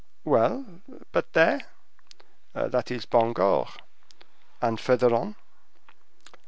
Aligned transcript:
"Well, 0.25 0.81
but 1.11 1.33
there?" 1.33 1.59
"That 2.53 2.89
is 2.89 3.05
Bangor." 3.05 3.65
"And 4.59 4.79
further 4.79 5.13
on?" 5.13 5.35